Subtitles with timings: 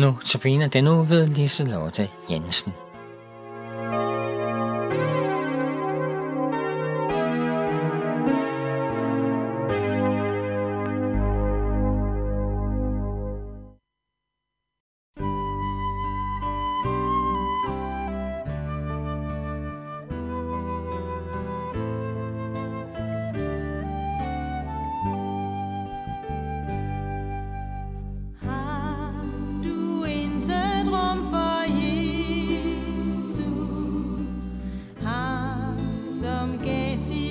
[0.00, 2.72] Nu tabiner den nu ved Liselotte Jensen.
[36.22, 37.29] Ham som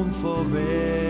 [0.00, 1.09] lysten, rum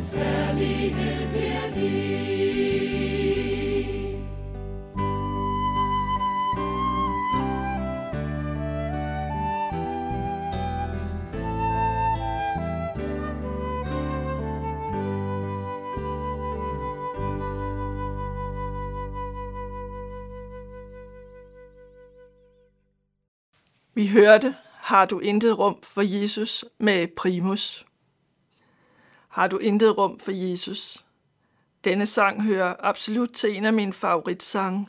[0.00, 1.90] hans herlighed bliver din.
[23.94, 27.89] Vi hørte, har du intet rum for Jesus med Primus.
[29.30, 31.04] Har du intet rum for Jesus?
[31.84, 34.88] Denne sang hører absolut til en af mine favoritsange.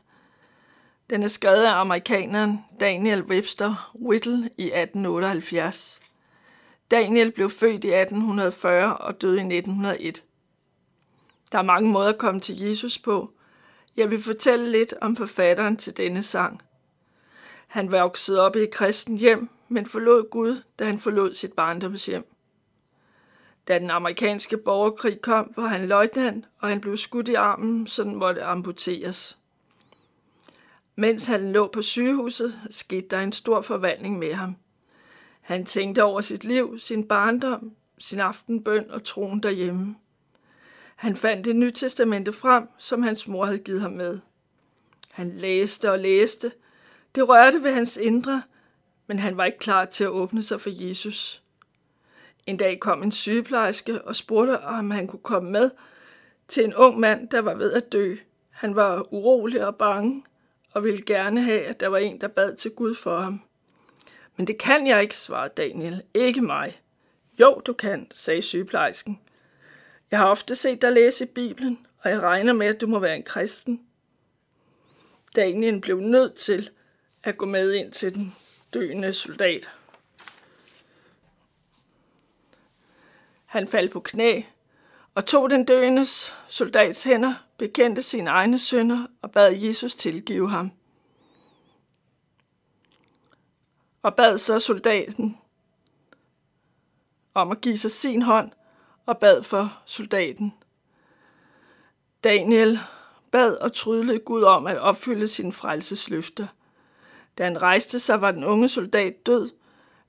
[1.09, 6.00] Den er skrevet af amerikaneren Daniel Webster Whittle i 1878.
[6.91, 10.24] Daniel blev født i 1840 og døde i 1901.
[11.51, 13.31] Der er mange måder at komme til Jesus på.
[13.97, 16.62] Jeg vil fortælle lidt om forfatteren til denne sang.
[17.68, 22.31] Han voksede op i et kristent hjem, men forlod Gud, da han forlod sit barndomshjem.
[23.67, 28.03] Da den amerikanske borgerkrig kom, var han løjtnant, og han blev skudt i armen, så
[28.03, 29.38] den måtte amputeres.
[30.95, 34.56] Mens han lå på sygehuset, skete der en stor forvandling med ham.
[35.41, 39.95] Han tænkte over sit liv, sin barndom, sin aftenbøn og troen derhjemme.
[40.95, 44.19] Han fandt det nye testamente frem, som hans mor havde givet ham med.
[45.12, 46.51] Han læste og læste.
[47.15, 48.44] Det rørte ved hans indre,
[49.07, 51.44] men han var ikke klar til at åbne sig for Jesus.
[52.45, 55.71] En dag kom en sygeplejerske og spurgte, om han kunne komme med
[56.47, 58.15] til en ung mand, der var ved at dø.
[58.49, 60.23] Han var urolig og bange
[60.71, 63.41] og ville gerne have, at der var en, der bad til Gud for ham.
[64.38, 66.01] Men det kan jeg ikke, svarede Daniel.
[66.13, 66.81] Ikke mig.
[67.39, 69.19] Jo, du kan, sagde sygeplejersken.
[70.11, 72.99] Jeg har ofte set dig læse i Bibelen, og jeg regner med, at du må
[72.99, 73.81] være en kristen.
[75.35, 76.69] Daniel blev nødt til
[77.23, 78.35] at gå med ind til den
[78.73, 79.69] døende soldat.
[83.51, 84.42] Han faldt på knæ
[85.15, 90.71] og tog den døendes soldats hænder, bekendte sine egne synder og bad Jesus tilgive ham.
[94.01, 95.38] Og bad så soldaten
[97.33, 98.51] om at give sig sin hånd
[99.06, 100.53] og bad for soldaten.
[102.24, 102.80] Daniel
[103.31, 106.48] bad og trydlede Gud om at opfylde sine frelsesløfter.
[107.38, 109.50] Da han rejste sig, var den unge soldat død,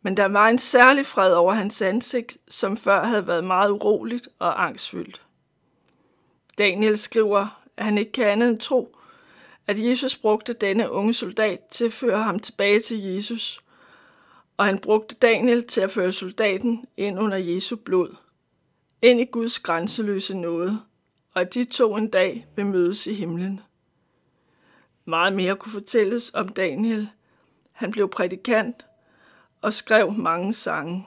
[0.03, 4.29] men der var en særlig fred over hans ansigt, som før havde været meget uroligt
[4.39, 5.23] og angstfyldt.
[6.59, 8.97] Daniel skriver, at han ikke kan andet end tro,
[9.67, 13.61] at Jesus brugte denne unge soldat til at føre ham tilbage til Jesus,
[14.57, 18.17] og han brugte Daniel til at føre soldaten ind under Jesu blod,
[19.03, 20.81] ind i Guds grænseløse nåde,
[21.35, 23.61] og at de to en dag vil mødes i himlen.
[25.05, 27.09] Meget mere kunne fortælles om Daniel.
[27.73, 28.87] Han blev prædikant
[29.62, 31.06] og skrev mange sange.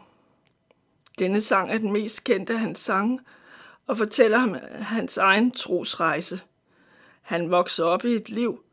[1.19, 3.19] Denne sang er den mest kendte af hans sange
[3.87, 6.41] og fortæller ham hans egen trosrejse.
[7.21, 8.63] Han voksede op i et liv,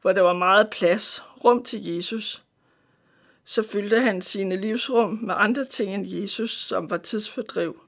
[0.00, 2.44] hvor der var meget plads, rum til Jesus.
[3.44, 7.80] Så fyldte han sine livsrum med andre ting end Jesus, som var tidsfordriv.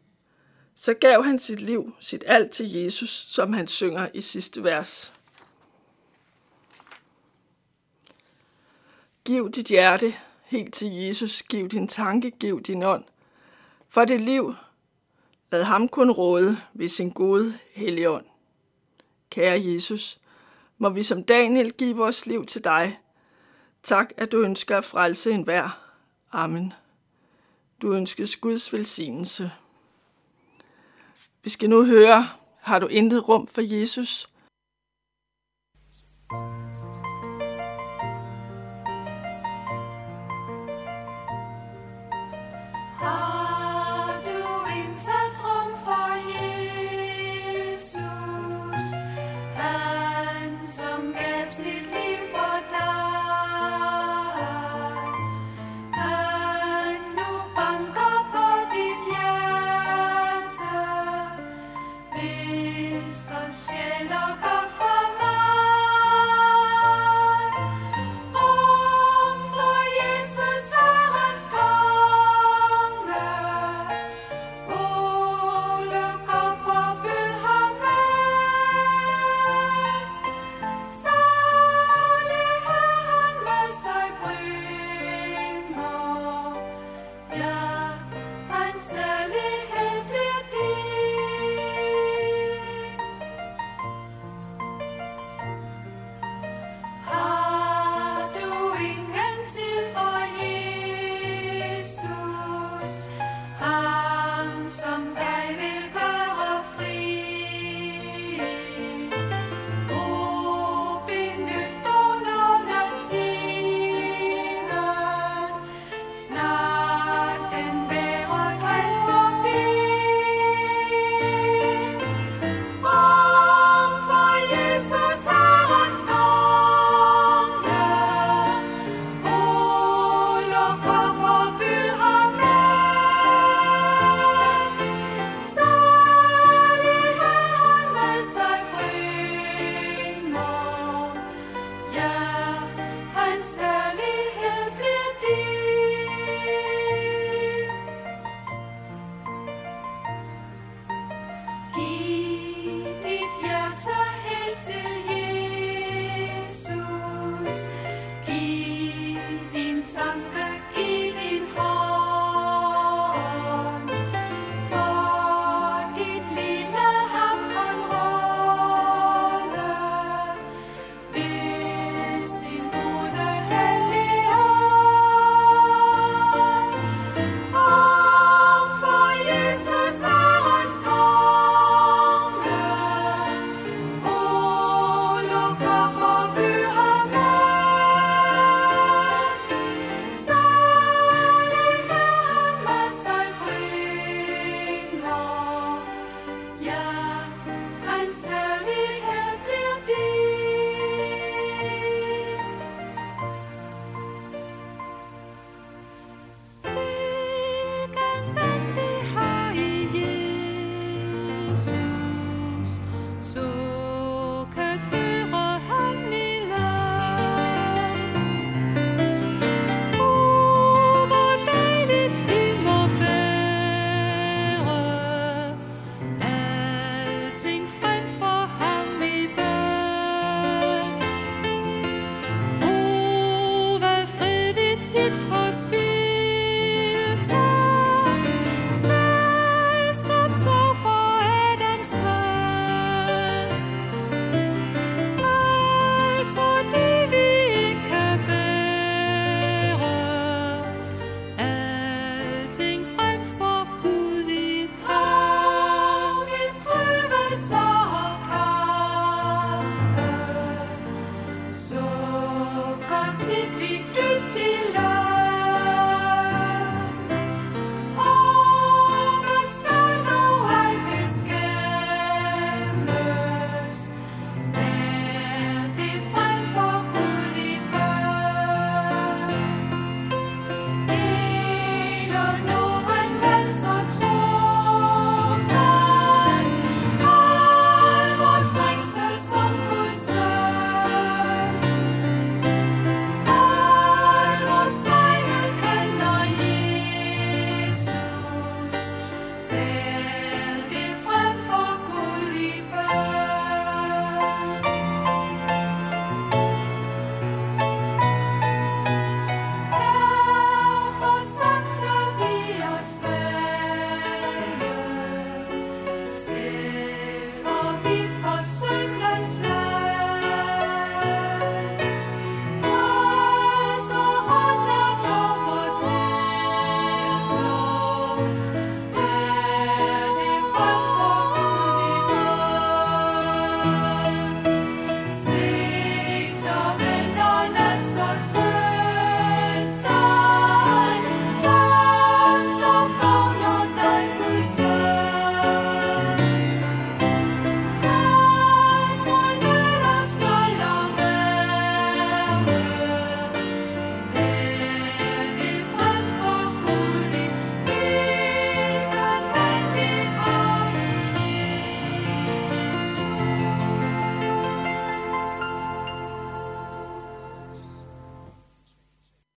[0.75, 5.13] Så gav han sit liv, sit alt til Jesus, som han synger i sidste vers.
[9.25, 10.15] Giv dit hjerte
[10.51, 13.05] helt til Jesus, giv din tanke, giv din ånd.
[13.89, 14.55] For det liv,
[15.51, 18.27] lad ham kun råde ved sin gode helligånd.
[19.31, 20.21] Kære Jesus,
[20.79, 22.99] må vi som Daniel give vores liv til dig.
[23.83, 25.93] Tak, at du ønsker at frelse enhver.
[26.33, 26.73] Amen.
[27.83, 29.53] Du ønskes Guds velsignelse.
[31.43, 32.27] Vi skal nu høre,
[32.61, 34.29] har du intet rum for Jesus?
[36.31, 36.70] Har